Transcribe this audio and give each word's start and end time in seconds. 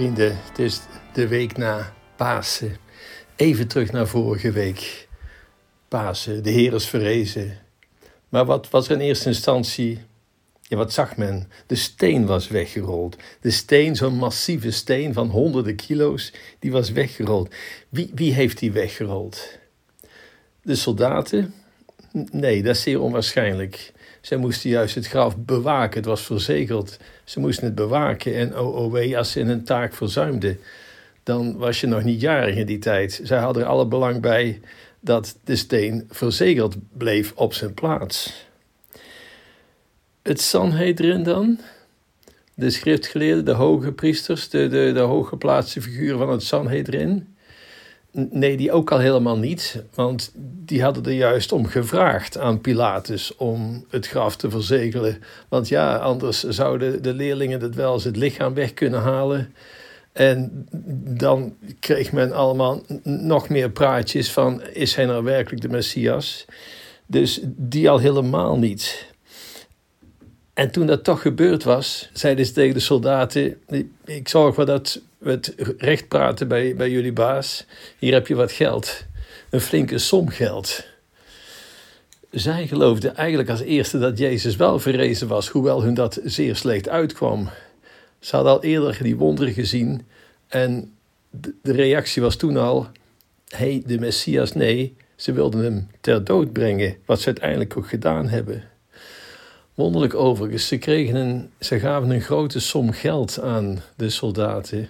Vrienden, 0.00 0.36
het 0.48 0.58
is 0.58 0.80
de 1.12 1.28
week 1.28 1.56
na 1.56 1.92
Pasen. 2.16 2.76
Even 3.36 3.68
terug 3.68 3.92
naar 3.92 4.06
vorige 4.06 4.50
week. 4.52 5.08
Pasen, 5.88 6.42
de 6.42 6.50
Heer 6.50 6.74
is 6.74 6.86
verrezen. 6.86 7.58
Maar 8.28 8.44
wat 8.44 8.70
was 8.70 8.88
er 8.88 8.94
in 8.94 9.00
eerste 9.00 9.28
instantie? 9.28 10.00
Ja, 10.62 10.76
wat 10.76 10.92
zag 10.92 11.16
men? 11.16 11.48
De 11.66 11.74
steen 11.74 12.26
was 12.26 12.48
weggerold. 12.48 13.16
De 13.40 13.50
steen, 13.50 13.96
zo'n 13.96 14.14
massieve 14.14 14.70
steen 14.70 15.12
van 15.12 15.28
honderden 15.28 15.76
kilo's, 15.76 16.32
die 16.58 16.72
was 16.72 16.90
weggerold. 16.90 17.54
Wie, 17.88 18.10
wie 18.14 18.32
heeft 18.32 18.58
die 18.58 18.72
weggerold? 18.72 19.58
De 20.62 20.74
soldaten? 20.74 21.54
Nee, 22.32 22.62
dat 22.62 22.74
is 22.74 22.82
zeer 22.82 23.00
onwaarschijnlijk. 23.00 23.92
Zij 24.20 24.36
moesten 24.36 24.70
juist 24.70 24.94
het 24.94 25.06
graf 25.06 25.36
bewaken. 25.36 25.96
Het 25.96 26.08
was 26.08 26.22
verzegeld. 26.22 26.98
Ze 27.24 27.40
moesten 27.40 27.64
het 27.64 27.74
bewaken. 27.74 28.34
En 28.34 28.54
OOW, 28.54 29.14
als 29.14 29.32
ze 29.32 29.40
een 29.40 29.64
taak 29.64 29.94
verzuimden, 29.94 30.58
dan 31.22 31.56
was 31.56 31.80
je 31.80 31.86
nog 31.86 32.04
niet 32.04 32.20
jarig 32.20 32.56
in 32.56 32.66
die 32.66 32.78
tijd. 32.78 33.20
Zij 33.22 33.38
hadden 33.38 33.62
er 33.62 33.68
alle 33.68 33.86
belang 33.86 34.20
bij 34.20 34.60
dat 35.00 35.38
de 35.44 35.56
steen 35.56 36.06
verzegeld 36.10 36.76
bleef 36.92 37.32
op 37.34 37.54
zijn 37.54 37.74
plaats. 37.74 38.46
Het 40.22 40.40
Sanhedrin 40.40 41.22
dan? 41.22 41.58
De 42.54 42.70
schriftgeleerden, 42.70 43.44
de 43.44 43.52
hoge 43.52 43.92
priesters, 43.92 44.48
de, 44.48 44.68
de, 44.68 44.90
de 44.94 45.00
hooggeplaatste 45.00 45.82
figuren 45.82 46.18
van 46.18 46.30
het 46.30 46.42
Sanhedrin? 46.42 47.29
Nee, 48.12 48.56
die 48.56 48.72
ook 48.72 48.92
al 48.92 48.98
helemaal 48.98 49.38
niet, 49.38 49.84
want 49.94 50.32
die 50.64 50.82
hadden 50.82 51.04
er 51.04 51.12
juist 51.12 51.52
om 51.52 51.66
gevraagd 51.66 52.38
aan 52.38 52.60
Pilatus 52.60 53.36
om 53.36 53.84
het 53.90 54.06
graf 54.06 54.36
te 54.36 54.50
verzegelen. 54.50 55.18
Want 55.48 55.68
ja, 55.68 55.96
anders 55.96 56.42
zouden 56.42 57.02
de 57.02 57.14
leerlingen 57.14 57.60
het 57.60 57.74
wel 57.74 57.94
eens 57.94 58.04
het 58.04 58.16
lichaam 58.16 58.54
weg 58.54 58.74
kunnen 58.74 59.00
halen. 59.00 59.54
En 60.12 60.66
dan 61.16 61.54
kreeg 61.80 62.12
men 62.12 62.32
allemaal 62.32 62.82
nog 63.02 63.48
meer 63.48 63.70
praatjes 63.70 64.32
van: 64.32 64.62
is 64.62 64.94
hij 64.94 65.04
nou 65.04 65.24
werkelijk 65.24 65.62
de 65.62 65.68
messias? 65.68 66.44
Dus 67.06 67.40
die 67.44 67.90
al 67.90 67.98
helemaal 67.98 68.58
niet. 68.58 69.09
En 70.54 70.70
toen 70.70 70.86
dat 70.86 71.04
toch 71.04 71.22
gebeurd 71.22 71.64
was, 71.64 72.10
zeiden 72.12 72.46
ze 72.46 72.52
tegen 72.52 72.74
de 72.74 72.80
soldaten: 72.80 73.60
Ik 74.04 74.28
zorg 74.28 74.56
wel 74.56 74.66
dat 74.66 75.00
we 75.18 75.30
het 75.30 75.54
recht 75.78 76.08
praten 76.08 76.48
bij, 76.48 76.76
bij 76.76 76.90
jullie 76.90 77.12
baas. 77.12 77.66
Hier 77.98 78.12
heb 78.12 78.26
je 78.26 78.34
wat 78.34 78.52
geld, 78.52 79.04
een 79.50 79.60
flinke 79.60 79.98
som 79.98 80.28
geld. 80.28 80.84
Zij 82.30 82.66
geloofden 82.66 83.16
eigenlijk 83.16 83.48
als 83.48 83.60
eerste 83.60 83.98
dat 83.98 84.18
Jezus 84.18 84.56
wel 84.56 84.78
verrezen 84.78 85.28
was, 85.28 85.48
hoewel 85.48 85.82
hun 85.82 85.94
dat 85.94 86.20
zeer 86.24 86.56
slecht 86.56 86.88
uitkwam. 86.88 87.48
Ze 88.18 88.36
hadden 88.36 88.52
al 88.52 88.62
eerder 88.62 88.98
die 89.02 89.16
wonderen 89.16 89.52
gezien 89.52 90.06
en 90.48 90.92
de 91.62 91.72
reactie 91.72 92.22
was 92.22 92.36
toen 92.36 92.56
al: 92.56 92.88
hey, 93.48 93.82
de 93.86 93.98
Messias, 93.98 94.52
nee, 94.52 94.96
ze 95.16 95.32
wilden 95.32 95.64
hem 95.64 95.88
ter 96.00 96.24
dood 96.24 96.52
brengen, 96.52 96.96
wat 97.04 97.20
ze 97.20 97.26
uiteindelijk 97.26 97.76
ook 97.76 97.88
gedaan 97.88 98.28
hebben. 98.28 98.69
Wonderlijk 99.80 100.14
overigens, 100.14 100.66
ze, 100.66 100.78
kregen 100.78 101.50
ze 101.60 101.78
gaven 101.78 102.10
een 102.10 102.20
grote 102.20 102.60
som 102.60 102.92
geld 102.92 103.40
aan 103.40 103.82
de 103.96 104.10
soldaten. 104.10 104.88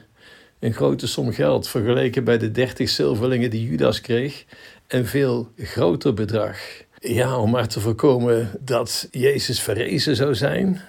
Een 0.59 0.73
grote 0.73 1.07
som 1.07 1.33
geld 1.33 1.69
vergeleken 1.69 2.25
bij 2.25 2.39
de 2.39 2.51
dertig 2.51 2.89
zilverlingen 2.89 3.51
die 3.51 3.69
Judas 3.69 4.01
kreeg, 4.01 4.45
een 4.89 5.07
veel 5.07 5.49
groter 5.57 6.15
bedrag. 6.15 6.59
Ja, 6.99 7.39
om 7.39 7.51
maar 7.51 7.69
te 7.69 7.81
voorkomen 7.81 8.51
dat 8.61 9.09
Jezus 9.11 9.61
verrezen 9.61 10.17
zou 10.17 10.35
zijn. 10.35 10.81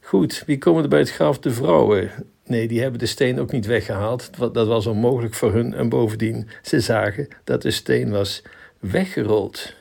Goed, 0.00 0.42
wie 0.46 0.58
komen 0.58 0.82
er 0.82 0.88
bij 0.88 0.98
het 0.98 1.10
graf? 1.10 1.38
De 1.38 1.50
vrouwen. 1.50 2.10
Nee, 2.46 2.68
die 2.68 2.80
hebben 2.80 2.98
de 2.98 3.06
steen 3.06 3.40
ook 3.40 3.52
niet 3.52 3.66
weggehaald. 3.66 4.30
Dat 4.52 4.66
was 4.66 4.86
onmogelijk 4.86 5.34
voor 5.34 5.52
hun. 5.52 5.74
En 5.74 5.88
bovendien, 5.88 6.48
ze 6.62 6.80
zagen 6.80 7.28
dat 7.44 7.62
de 7.62 7.70
steen 7.70 8.10
was 8.10 8.42
weggerold. 8.78 9.78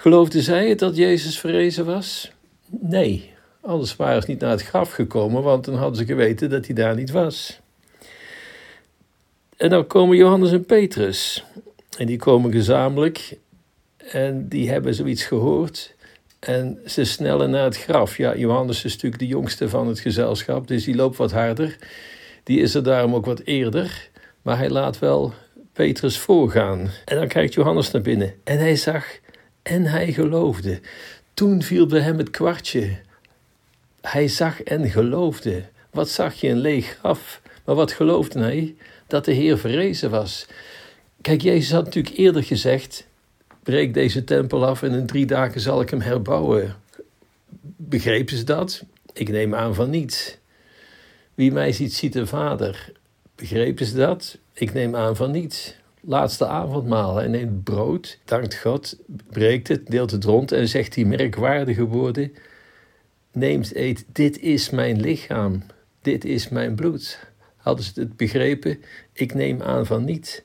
Geloofden 0.00 0.42
zij 0.42 0.68
het 0.68 0.78
dat 0.78 0.96
Jezus 0.96 1.38
verrezen 1.38 1.84
was? 1.84 2.32
Nee, 2.66 3.32
anders 3.60 3.96
waren 3.96 4.22
ze 4.22 4.30
niet 4.30 4.40
naar 4.40 4.50
het 4.50 4.62
graf 4.62 4.92
gekomen, 4.92 5.42
want 5.42 5.64
dan 5.64 5.74
hadden 5.74 5.96
ze 5.96 6.04
geweten 6.04 6.50
dat 6.50 6.66
hij 6.66 6.74
daar 6.74 6.94
niet 6.94 7.10
was. 7.10 7.60
En 9.56 9.70
dan 9.70 9.86
komen 9.86 10.16
Johannes 10.16 10.52
en 10.52 10.64
Petrus. 10.64 11.44
En 11.98 12.06
die 12.06 12.18
komen 12.18 12.52
gezamenlijk 12.52 13.36
en 13.96 14.48
die 14.48 14.70
hebben 14.70 14.94
zoiets 14.94 15.24
gehoord. 15.24 15.94
En 16.38 16.78
ze 16.86 17.04
snellen 17.04 17.50
naar 17.50 17.64
het 17.64 17.76
graf. 17.76 18.16
Ja, 18.16 18.36
Johannes 18.36 18.84
is 18.84 18.92
natuurlijk 18.92 19.22
de 19.22 19.28
jongste 19.28 19.68
van 19.68 19.88
het 19.88 20.00
gezelschap, 20.00 20.66
dus 20.68 20.84
die 20.84 20.94
loopt 20.94 21.16
wat 21.16 21.32
harder. 21.32 21.76
Die 22.44 22.60
is 22.60 22.74
er 22.74 22.82
daarom 22.82 23.14
ook 23.14 23.26
wat 23.26 23.40
eerder, 23.40 24.10
maar 24.42 24.58
hij 24.58 24.70
laat 24.70 24.98
wel 24.98 25.32
Petrus 25.72 26.18
voorgaan. 26.18 26.90
En 27.04 27.16
dan 27.16 27.28
kijkt 27.28 27.54
Johannes 27.54 27.90
naar 27.90 28.02
binnen 28.02 28.34
en 28.44 28.58
hij 28.58 28.76
zag 28.76 29.04
en 29.70 29.84
hij 29.84 30.12
geloofde. 30.12 30.80
Toen 31.34 31.62
viel 31.62 31.86
bij 31.86 32.00
hem 32.00 32.18
het 32.18 32.30
kwartje. 32.30 32.98
Hij 34.00 34.28
zag 34.28 34.62
en 34.62 34.90
geloofde. 34.90 35.64
Wat 35.90 36.08
zag 36.08 36.34
je? 36.34 36.48
Een 36.48 36.58
leeg 36.58 36.96
graf. 36.98 37.40
Maar 37.64 37.74
wat 37.74 37.92
geloofde 37.92 38.38
hij? 38.40 38.74
Dat 39.06 39.24
de 39.24 39.32
Heer 39.32 39.58
verrezen 39.58 40.10
was. 40.10 40.46
Kijk, 41.20 41.40
Jezus 41.40 41.72
had 41.72 41.84
natuurlijk 41.84 42.16
eerder 42.16 42.44
gezegd: 42.44 43.06
breek 43.62 43.94
deze 43.94 44.24
tempel 44.24 44.66
af 44.66 44.82
en 44.82 44.92
in 44.92 45.06
drie 45.06 45.26
dagen 45.26 45.60
zal 45.60 45.80
ik 45.80 45.90
hem 45.90 46.00
herbouwen. 46.00 46.76
Begrepen 47.76 48.36
ze 48.36 48.44
dat? 48.44 48.84
Ik 49.12 49.28
neem 49.28 49.54
aan 49.54 49.74
van 49.74 49.90
niet. 49.90 50.38
Wie 51.34 51.52
mij 51.52 51.72
ziet, 51.72 51.94
ziet 51.94 52.12
de 52.12 52.26
Vader. 52.26 52.92
Begrepen 53.34 53.86
ze 53.86 53.96
dat? 53.96 54.38
Ik 54.52 54.72
neem 54.72 54.96
aan 54.96 55.16
van 55.16 55.30
niet 55.30 55.79
laatste 56.00 56.46
avondmaal. 56.46 57.16
Hij 57.16 57.28
neemt 57.28 57.64
brood, 57.64 58.18
dankt 58.24 58.54
God, 58.54 58.96
breekt 59.30 59.68
het, 59.68 59.86
deelt 59.86 60.10
het 60.10 60.24
rond 60.24 60.52
en 60.52 60.68
zegt 60.68 60.94
die 60.94 61.06
merkwaardige 61.06 61.84
woorden: 61.84 62.32
Neemt, 63.32 63.74
eet, 63.74 64.04
dit 64.12 64.38
is 64.38 64.70
mijn 64.70 65.00
lichaam, 65.00 65.62
dit 66.02 66.24
is 66.24 66.48
mijn 66.48 66.74
bloed. 66.74 67.28
Hadden 67.56 67.84
ze 67.84 68.00
het 68.00 68.16
begrepen? 68.16 68.82
Ik 69.12 69.34
neem 69.34 69.62
aan 69.62 69.86
van 69.86 70.04
niet. 70.04 70.44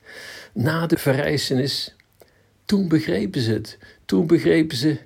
Na 0.53 0.87
de 0.87 0.97
verrijzenis, 0.97 1.95
toen 2.65 2.87
begrepen 2.87 3.41
ze 3.41 3.51
het. 3.51 3.77
Toen 4.05 4.27
begrepen 4.27 4.77
ze 4.77 4.97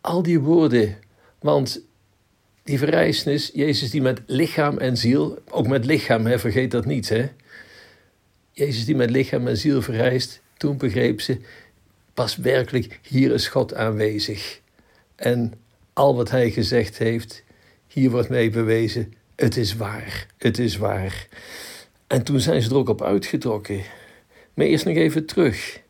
al 0.00 0.22
die 0.22 0.40
woorden. 0.40 0.96
Want 1.38 1.80
die 2.62 2.78
verrijzenis, 2.78 3.50
Jezus 3.54 3.90
die 3.90 4.02
met 4.02 4.20
lichaam 4.26 4.78
en 4.78 4.96
ziel, 4.96 5.38
ook 5.50 5.66
met 5.66 5.84
lichaam, 5.84 6.26
hè, 6.26 6.38
vergeet 6.38 6.70
dat 6.70 6.84
niet, 6.84 7.08
hè 7.08 7.28
Jezus 8.58 8.84
die 8.84 8.96
met 8.96 9.10
lichaam 9.10 9.46
en 9.46 9.56
ziel 9.56 9.82
verrijst, 9.82 10.40
toen 10.56 10.76
begreep 10.76 11.20
ze, 11.20 11.38
pas 12.14 12.36
werkelijk, 12.36 13.00
hier 13.02 13.32
is 13.32 13.48
God 13.48 13.74
aanwezig. 13.74 14.60
En 15.16 15.52
al 15.92 16.14
wat 16.16 16.30
hij 16.30 16.50
gezegd 16.50 16.98
heeft, 16.98 17.44
hier 17.86 18.10
wordt 18.10 18.28
mee 18.28 18.50
bewezen, 18.50 19.12
het 19.34 19.56
is 19.56 19.76
waar, 19.76 20.26
het 20.38 20.58
is 20.58 20.76
waar. 20.76 21.28
En 22.06 22.22
toen 22.22 22.40
zijn 22.40 22.62
ze 22.62 22.70
er 22.70 22.76
ook 22.76 22.88
op 22.88 23.02
uitgetrokken. 23.02 23.80
Maar 24.54 24.66
eerst 24.66 24.84
nog 24.84 24.96
even 24.96 25.26
terug. 25.26 25.80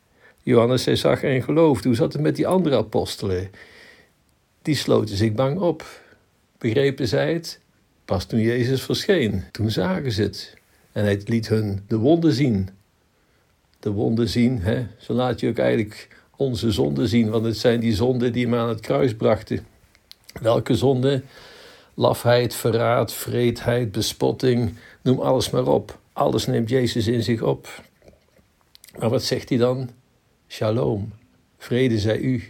Johannes, 0.43 0.85
hij 0.85 0.97
zag 0.97 1.23
en 1.23 1.43
geloofde. 1.43 1.89
Hoe 1.89 1.97
zat 1.97 2.12
het 2.12 2.23
met 2.23 2.37
die 2.37 2.47
andere 2.47 2.77
apostelen? 2.77 3.51
Die 4.62 4.75
sloten 4.75 5.17
zich 5.17 5.33
bang 5.33 5.59
op. 5.59 6.03
Begrepen 6.59 7.09
zij 7.09 7.33
het? 7.33 7.61
Pas 8.05 8.25
toen 8.25 8.41
Jezus 8.41 8.83
verscheen, 8.83 9.45
toen 9.51 9.71
zagen 9.71 10.12
ze 10.12 10.23
het. 10.23 10.56
En 10.97 11.05
hij 11.05 11.21
liet 11.25 11.49
hun 11.49 11.85
de 11.89 11.97
wonden 11.97 12.33
zien. 12.33 12.69
De 13.81 13.91
wonden 13.91 14.29
zien, 14.29 14.59
hè? 14.61 14.87
zo 14.99 15.13
laat 15.13 15.41
je 15.41 15.49
ook 15.49 15.59
eigenlijk 15.59 16.09
onze 16.37 16.71
zonden 16.71 17.09
zien, 17.09 17.31
want 17.31 17.45
het 17.45 17.57
zijn 17.57 17.81
die 17.81 17.95
zonden 17.95 18.33
die 18.33 18.45
hem 18.45 18.55
aan 18.55 18.69
het 18.69 18.81
kruis 18.81 19.15
brachten. 19.15 19.67
Welke 20.41 20.75
zonden? 20.75 21.25
Lafheid, 21.95 22.55
verraad, 22.55 23.13
vreedheid, 23.13 23.93
bespotting, 23.93 24.75
noem 25.03 25.21
alles 25.21 25.51
maar 25.51 25.67
op. 25.67 25.99
Alles 26.13 26.47
neemt 26.47 26.69
Jezus 26.69 27.07
in 27.07 27.23
zich 27.23 27.43
op. 27.43 27.83
Maar 28.99 29.11
wat 29.11 29.23
zegt 29.23 29.49
hij 29.49 29.59
dan? 29.59 29.91
Shalom, 30.49 31.13
vrede 31.59 31.99
zij 31.99 32.19
u. 32.19 32.45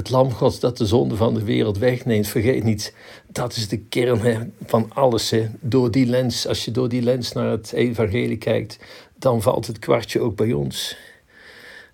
Het 0.00 0.10
lam 0.10 0.32
Gods 0.32 0.60
dat 0.60 0.76
de 0.76 0.86
zonde 0.86 1.16
van 1.16 1.34
de 1.34 1.44
wereld 1.44 1.78
wegneemt. 1.78 2.28
Vergeet 2.28 2.64
niet, 2.64 2.94
dat 3.26 3.56
is 3.56 3.68
de 3.68 3.78
kern 3.78 4.52
van 4.66 4.90
alles. 4.94 5.34
Door 5.60 5.90
die 5.90 6.06
lens, 6.06 6.46
als 6.46 6.64
je 6.64 6.70
door 6.70 6.88
die 6.88 7.02
lens 7.02 7.32
naar 7.32 7.50
het 7.50 7.72
evangelie 7.72 8.36
kijkt, 8.36 8.78
dan 9.18 9.42
valt 9.42 9.66
het 9.66 9.78
kwartje 9.78 10.20
ook 10.20 10.36
bij 10.36 10.52
ons. 10.52 10.96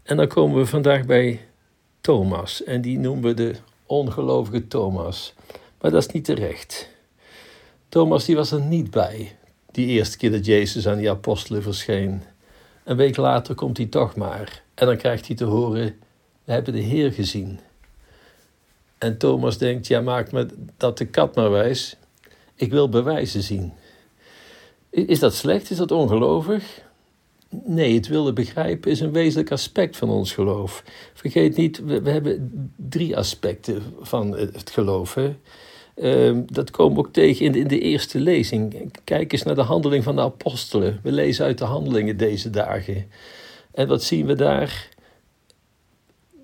En 0.02 0.16
dan 0.16 0.26
komen 0.26 0.58
we 0.58 0.66
vandaag 0.66 1.06
bij 1.06 1.40
Thomas. 2.00 2.64
En 2.64 2.80
die 2.80 2.98
noemen 2.98 3.24
we 3.24 3.34
de 3.34 3.54
ongelovige 3.86 4.68
Thomas. 4.68 5.34
Maar 5.80 5.90
dat 5.90 6.06
is 6.06 6.12
niet 6.12 6.24
terecht. 6.24 6.88
Thomas 7.88 8.24
die 8.24 8.36
was 8.36 8.50
er 8.50 8.60
niet 8.60 8.90
bij, 8.90 9.36
die 9.70 9.86
eerste 9.86 10.16
keer 10.16 10.30
dat 10.30 10.46
Jezus 10.46 10.88
aan 10.88 10.98
die 10.98 11.10
apostelen 11.10 11.62
verscheen. 11.62 12.22
Een 12.84 12.96
week 12.96 13.16
later 13.16 13.54
komt 13.54 13.76
hij 13.76 13.86
toch 13.86 14.16
maar. 14.16 14.62
En 14.74 14.86
dan 14.86 14.96
krijgt 14.96 15.26
hij 15.26 15.36
te 15.36 15.44
horen, 15.44 15.98
we 16.44 16.52
hebben 16.52 16.72
de 16.72 16.80
Heer 16.80 17.12
gezien. 17.12 17.60
En 18.98 19.18
Thomas 19.18 19.58
denkt, 19.58 19.86
ja 19.86 20.00
maak 20.00 20.32
me 20.32 20.46
dat 20.76 20.98
de 20.98 21.06
kat 21.06 21.34
maar 21.34 21.50
wijs. 21.50 21.96
Ik 22.54 22.70
wil 22.70 22.88
bewijzen 22.88 23.42
zien. 23.42 23.72
Is 24.90 25.18
dat 25.18 25.34
slecht? 25.34 25.70
Is 25.70 25.76
dat 25.76 25.90
ongelovig? 25.90 26.84
Nee, 27.64 27.94
het 27.94 28.08
willen 28.08 28.34
begrijpen 28.34 28.90
is 28.90 29.00
een 29.00 29.12
wezenlijk 29.12 29.50
aspect 29.50 29.96
van 29.96 30.10
ons 30.10 30.32
geloof. 30.32 30.82
Vergeet 31.14 31.56
niet, 31.56 31.84
we, 31.84 32.10
hebben 32.10 32.72
drie 32.76 33.16
aspecten 33.16 33.82
van 34.00 34.36
het 34.36 34.70
geloof. 34.70 35.14
Hè? 35.14 35.36
Ehm, 35.94 36.42
dat 36.46 36.70
komen 36.70 36.94
we 36.94 37.06
ook 37.06 37.12
tegen 37.12 37.44
in 37.44 37.52
de, 37.52 37.58
in 37.58 37.68
de, 37.68 37.78
eerste 37.78 38.20
lezing. 38.20 38.90
Kijk 39.04 39.32
eens 39.32 39.42
naar 39.42 39.54
de 39.54 39.60
handeling 39.62 40.04
van 40.04 40.16
de 40.16 40.22
apostelen. 40.22 41.00
We 41.02 41.12
lezen 41.12 41.44
uit 41.44 41.58
de 41.58 41.64
handelingen 41.64 42.16
deze 42.16 42.50
dagen. 42.50 43.10
En 43.72 43.88
wat 43.88 44.02
zien 44.02 44.26
we 44.26 44.34
daar? 44.34 44.88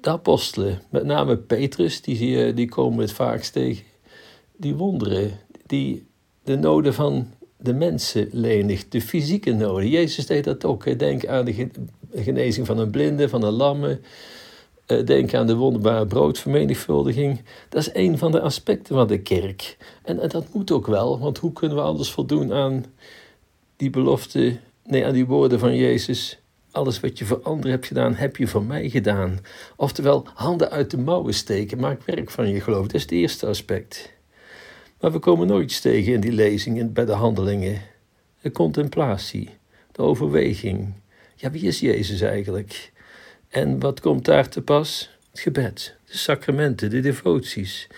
De 0.03 0.11
apostelen, 0.11 0.83
met 0.91 1.05
name 1.05 1.37
Petrus, 1.37 2.01
die, 2.01 2.55
die 2.55 2.69
komen 2.69 3.01
het 3.01 3.13
vaakst 3.13 3.53
tegen. 3.53 3.85
Die 4.57 4.75
wonderen, 4.75 5.31
die 5.67 6.07
de 6.45 6.57
noden 6.57 6.95
van 6.95 7.27
de 7.57 7.75
mensen 7.75 8.29
lenigt, 8.31 8.93
de 8.93 9.01
fysieke 9.01 9.53
noden. 9.53 9.89
Jezus 9.89 10.27
deed 10.27 10.45
dat 10.45 10.65
ook. 10.65 10.99
Denk 10.99 11.27
aan 11.27 11.45
de 11.45 11.71
genezing 12.15 12.67
van 12.67 12.79
een 12.79 12.91
blinde, 12.91 13.29
van 13.29 13.43
een 13.43 13.53
lamme. 13.53 14.01
Eh, 14.87 15.07
denk 15.07 15.35
aan 15.35 15.47
de 15.47 15.55
wonderbare 15.55 16.07
broodvermenigvuldiging. 16.07 17.43
Dat 17.69 17.83
is 17.83 17.91
een 17.93 18.19
van 18.19 18.33
de 18.33 18.41
aspecten 18.41 18.95
van 18.95 19.07
de 19.07 19.21
kerk. 19.21 19.77
En, 20.03 20.21
en, 20.21 20.29
dat 20.29 20.47
moet 20.53 20.71
ook 20.71 20.87
wel, 20.87 21.19
want 21.19 21.39
hoe 21.39 21.53
kunnen 21.53 21.77
we 21.77 21.83
anders 21.83 22.11
voldoen 22.11 22.53
aan 22.53 22.85
die 23.77 23.91
belofte, 23.91 24.59
nee, 24.85 25.07
aan 25.07 25.13
die 25.13 25.27
woorden 25.27 25.59
van 25.59 25.77
Jezus? 25.77 26.42
Alles 26.73 27.01
wat 27.01 27.19
je 27.19 27.25
voor 27.25 27.43
anderen 27.43 27.71
hebt 27.71 27.87
gedaan, 27.87 28.15
heb 28.15 28.37
je 28.37 28.47
voor 28.47 28.65
mij 28.65 28.89
gedaan. 28.89 29.39
Oftewel, 29.77 30.27
handen 30.35 30.71
uit 30.71 30.91
de 30.91 30.99
mouwen 30.99 31.35
steken, 31.35 31.79
maak 31.79 32.03
werk 32.05 32.31
van 32.31 32.49
je 32.49 32.61
geloof. 32.61 32.87
Dat 32.87 32.95
is 32.95 33.03
het 33.03 33.11
eerste 33.11 33.47
aspect. 33.47 34.13
Maar 35.01 35.13
we 35.13 35.19
komen 35.19 35.47
nooit 35.47 35.83
tegen 35.83 36.13
in 36.13 36.21
die 36.21 36.33
lezingen 36.33 36.93
bij 36.93 37.05
de 37.05 37.13
handelingen. 37.13 37.81
De 38.41 38.51
contemplatie, 38.51 39.51
de 39.93 40.03
overweging. 40.03 40.95
Ja, 41.37 41.51
wie 41.51 41.63
is 41.63 41.81
Jezus 41.81 42.21
eigenlijk? 42.21 42.93
En 43.49 43.81
wat 43.81 44.01
komt 44.01 44.25
daar 44.25 44.49
te 44.49 44.63
pas? 44.63 45.11
Het 45.31 45.41
gebed, 45.41 45.97
de 46.05 46.17
sacramenten, 46.17 46.91
de 46.91 47.01
devoties. 47.01 47.89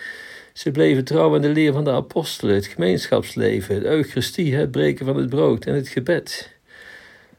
Ze 0.53 0.71
bleven 0.71 1.03
trouw 1.03 1.35
aan 1.35 1.41
de 1.41 1.49
leer 1.49 1.73
van 1.73 1.83
de 1.83 1.91
apostelen, 1.91 2.55
het 2.55 2.65
gemeenschapsleven, 2.65 3.79
de 3.79 3.85
Eucharistie, 3.85 4.55
het 4.55 4.71
breken 4.71 5.05
van 5.05 5.17
het 5.17 5.29
brood 5.29 5.65
en 5.65 5.73
het 5.75 5.87
gebed. 5.87 6.54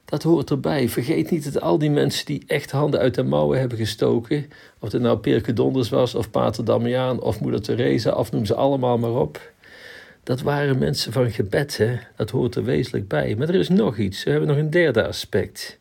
Dat 0.07 0.23
hoort 0.23 0.51
erbij. 0.51 0.89
Vergeet 0.89 1.31
niet 1.31 1.53
dat 1.53 1.63
al 1.63 1.79
die 1.79 1.91
mensen 1.91 2.27
die 2.27 2.45
echt 2.47 2.71
handen 2.71 3.01
uit 3.01 3.15
de 3.15 3.23
mouwen 3.23 3.59
hebben 3.59 3.79
gestoken, 3.79 4.47
of 4.79 4.93
het 4.93 5.03
nou 5.03 5.19
Pirke 5.19 5.53
Donders 5.53 5.89
was, 5.89 6.15
of 6.15 6.31
Pater 6.31 6.65
Damiaan, 6.65 7.21
of 7.21 7.41
Moeder 7.41 7.63
Teresa, 7.63 8.13
of 8.13 8.33
noem 8.33 8.45
ze 8.45 8.55
allemaal 8.55 8.99
maar 8.99 9.15
op 9.15 9.55
dat 10.27 10.43
waren 10.43 10.79
mensen 10.79 11.13
van 11.13 11.31
gebed, 11.31 11.77
hè? 11.77 11.99
dat 12.17 12.31
hoort 12.31 12.55
er 12.55 12.65
wezenlijk 12.65 13.09
bij. 13.09 13.35
Maar 13.35 13.49
er 13.49 13.55
is 13.55 13.69
nog 13.69 13.99
iets, 13.99 14.25
we 14.25 14.31
hebben 14.31 14.49
nog 14.49 14.57
een 14.57 14.71
derde 14.71 15.07
aspect. 15.07 15.79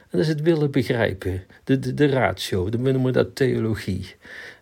En 0.00 0.06
dat 0.10 0.20
is 0.20 0.28
het 0.28 0.42
willen 0.42 0.70
begrijpen, 0.70 1.44
de, 1.64 1.78
de, 1.78 1.94
de 1.94 2.06
ratio, 2.06 2.70
we 2.70 2.90
noemen 2.92 3.12
dat 3.12 3.34
theologie. 3.34 4.14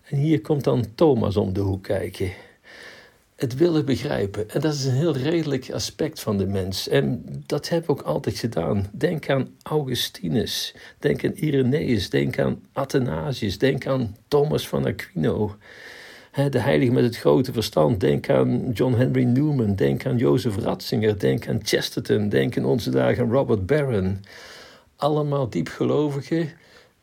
En 0.05 0.17
hier 0.17 0.41
komt 0.41 0.65
dan 0.65 0.85
Thomas 0.95 1.37
om 1.37 1.53
de 1.53 1.61
hoek 1.61 1.83
kijken. 1.83 2.31
Het 3.37 3.57
willen 3.57 3.85
begrijpen. 3.85 4.51
En 4.51 4.61
dat 4.61 4.75
is 4.75 4.85
een 4.85 4.95
heel 4.95 5.17
redelijk 5.17 5.71
aspect 5.71 6.21
van 6.21 6.39
de 6.39 6.47
mens. 6.47 6.89
En 6.89 7.25
dat 7.47 7.69
hebben 7.69 7.87
we 7.87 8.01
ook 8.01 8.07
altijd 8.07 8.39
gedaan. 8.39 8.87
Denk 8.93 9.31
aan 9.31 9.49
Augustinus, 9.63 10.75
denk 10.99 11.25
aan 11.25 11.33
Irenaeus, 11.33 12.11
denk 12.11 12.39
aan 12.39 12.63
Athanasius, 12.73 13.59
denk 13.59 13.87
aan 13.87 14.17
Thomas 14.29 14.69
van 14.69 14.87
Aquino 14.87 15.57
de 16.51 16.59
heilige 16.59 16.93
met 16.93 17.05
het 17.05 17.17
grote 17.17 17.53
verstand. 17.53 18.01
Denk 18.01 18.31
aan 18.31 18.71
John 18.73 18.95
Henry 18.95 19.23
Newman. 19.23 19.75
Denk 19.75 20.07
aan 20.07 20.17
Jozef 20.17 20.57
Ratzinger. 20.57 21.19
Denk 21.19 21.49
aan 21.49 21.61
Chesterton. 21.63 22.29
Denk 22.29 22.57
in 22.57 22.65
onze 22.65 22.91
dagen 22.91 23.25
aan 23.25 23.31
Robert 23.31 23.67
Barron. 23.67 24.21
Allemaal 24.97 25.49
diepgelovigen, 25.51 26.53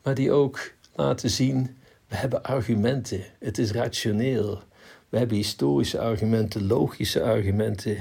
maar 0.04 0.14
die 0.14 0.32
ook 0.32 0.72
laten 0.96 1.30
zien: 1.30 1.78
we 2.08 2.16
hebben 2.16 2.44
argumenten. 2.44 3.22
Het 3.40 3.58
is 3.58 3.72
rationeel. 3.72 4.62
We 5.14 5.20
hebben 5.20 5.38
historische 5.38 6.00
argumenten, 6.00 6.68
logische 6.68 7.24
argumenten. 7.24 7.98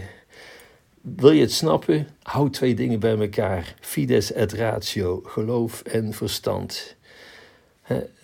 Wil 1.00 1.30
je 1.30 1.40
het 1.40 1.52
snappen? 1.52 2.08
Houd 2.22 2.52
twee 2.52 2.74
dingen 2.74 3.00
bij 3.00 3.18
elkaar: 3.18 3.74
fides 3.80 4.32
et 4.32 4.52
ratio, 4.52 5.20
geloof 5.24 5.82
en 5.82 6.12
verstand 6.12 6.96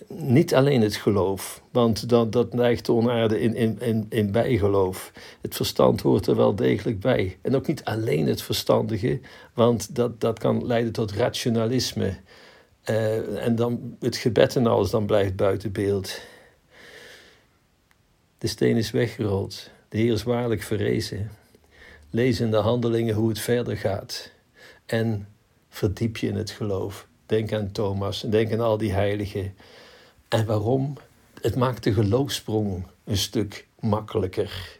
niet 0.08 0.54
alleen 0.54 0.80
het 0.80 0.96
geloof, 0.96 1.62
want 1.70 2.08
dat, 2.08 2.32
dat 2.32 2.54
neigt 2.54 2.88
onaarde 2.88 3.40
in, 3.40 3.78
in, 3.80 4.06
in, 4.08 4.30
bijgeloof. 4.30 5.12
Het 5.40 5.54
verstand 5.54 6.00
hoort 6.00 6.26
er 6.26 6.36
wel 6.36 6.54
degelijk 6.54 7.00
bij. 7.00 7.38
En 7.42 7.56
ook 7.56 7.66
niet 7.66 7.84
alleen 7.84 8.26
het 8.26 8.42
verstandige, 8.42 9.20
want 9.54 9.94
dat, 9.94 10.20
dat 10.20 10.38
kan 10.38 10.66
leiden 10.66 10.92
tot 10.92 11.12
rationalisme. 11.12 12.16
Uh, 12.84 13.46
en 13.46 13.54
dan 13.56 13.96
het 14.00 14.16
gebed 14.16 14.56
en 14.56 14.66
alles 14.66 14.90
dan 14.90 15.06
blijft 15.06 15.36
buiten 15.36 15.72
beeld. 15.72 16.20
De 18.38 18.46
steen 18.46 18.76
is 18.76 18.90
weggerold, 18.90 19.70
de 19.88 19.98
Heer 19.98 20.12
is 20.12 20.22
waarlijk 20.22 20.62
verrezen. 20.62 21.30
Lees 22.10 22.40
in 22.40 22.50
de 22.50 22.56
handelingen 22.56 23.14
hoe 23.14 23.28
het 23.28 23.38
verder 23.38 23.76
gaat. 23.76 24.32
En 24.86 25.28
verdiep 25.68 26.16
je 26.16 26.28
in 26.28 26.36
het 26.36 26.50
geloof. 26.50 27.06
Denk 27.26 27.52
aan 27.52 27.72
Thomas 27.72 28.24
en 28.24 28.30
denk 28.30 28.52
aan 28.52 28.60
al 28.60 28.78
die 28.78 28.92
heiligen. 28.92 29.54
En 30.28 30.46
waarom? 30.46 30.96
Het 31.40 31.56
maakt 31.56 31.84
de 31.84 31.92
geloofsprong 31.92 32.86
een 33.04 33.16
stuk 33.16 33.66
makkelijker. 33.80 34.78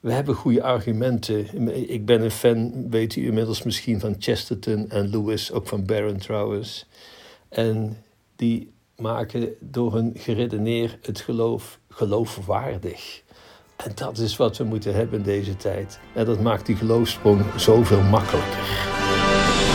We 0.00 0.12
hebben 0.12 0.34
goede 0.34 0.62
argumenten. 0.62 1.68
Ik 1.90 2.06
ben 2.06 2.22
een 2.22 2.30
fan, 2.30 2.90
weet 2.90 3.16
u 3.16 3.26
inmiddels 3.26 3.62
misschien, 3.62 4.00
van 4.00 4.16
Chesterton 4.18 4.90
en 4.90 5.08
Lewis, 5.08 5.52
ook 5.52 5.66
van 5.66 5.84
Barron 5.84 6.18
trouwens. 6.18 6.86
En 7.48 8.02
die 8.36 8.72
maken 8.96 9.54
door 9.60 9.94
hun 9.94 10.12
geredeneer 10.16 10.98
het 11.02 11.20
geloof 11.20 11.78
geloofwaardig. 11.98 13.22
En 13.76 13.92
dat 13.94 14.18
is 14.18 14.36
wat 14.36 14.56
we 14.56 14.64
moeten 14.64 14.94
hebben 14.94 15.18
in 15.18 15.24
deze 15.24 15.56
tijd. 15.56 15.98
En 16.14 16.24
dat 16.24 16.40
maakt 16.40 16.66
die 16.66 16.76
geloofsprong 16.76 17.44
zoveel 17.56 18.02
makkelijker. 18.02 19.67